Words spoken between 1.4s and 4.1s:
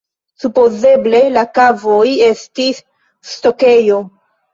kavoj estis stokejo.